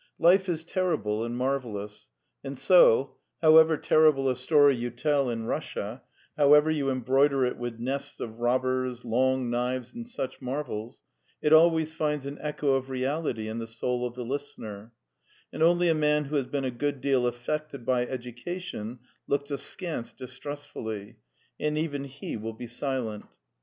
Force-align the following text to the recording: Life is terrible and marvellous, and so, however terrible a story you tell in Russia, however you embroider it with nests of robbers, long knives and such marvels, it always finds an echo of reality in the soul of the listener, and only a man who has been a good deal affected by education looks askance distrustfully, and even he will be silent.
Life 0.17 0.49
is 0.49 0.63
terrible 0.63 1.23
and 1.23 1.37
marvellous, 1.37 2.09
and 2.43 2.57
so, 2.57 3.17
however 3.39 3.77
terrible 3.77 4.27
a 4.29 4.35
story 4.35 4.75
you 4.75 4.89
tell 4.89 5.29
in 5.29 5.45
Russia, 5.45 6.01
however 6.35 6.71
you 6.71 6.89
embroider 6.89 7.45
it 7.45 7.55
with 7.55 7.77
nests 7.77 8.19
of 8.19 8.39
robbers, 8.39 9.05
long 9.05 9.51
knives 9.51 9.93
and 9.93 10.07
such 10.07 10.41
marvels, 10.41 11.03
it 11.39 11.53
always 11.53 11.93
finds 11.93 12.25
an 12.25 12.39
echo 12.41 12.73
of 12.73 12.89
reality 12.89 13.47
in 13.47 13.59
the 13.59 13.67
soul 13.67 14.07
of 14.07 14.15
the 14.15 14.25
listener, 14.25 14.91
and 15.53 15.61
only 15.61 15.87
a 15.87 15.93
man 15.93 16.25
who 16.25 16.35
has 16.35 16.47
been 16.47 16.65
a 16.65 16.71
good 16.71 16.99
deal 16.99 17.27
affected 17.27 17.85
by 17.85 18.07
education 18.07 18.97
looks 19.27 19.51
askance 19.51 20.13
distrustfully, 20.13 21.17
and 21.59 21.77
even 21.77 22.05
he 22.05 22.35
will 22.35 22.53
be 22.53 22.65
silent. 22.65 23.25